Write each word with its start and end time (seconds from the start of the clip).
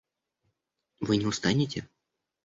Вы 0.99 1.17
не 1.19 1.27
устанете? 1.27 1.87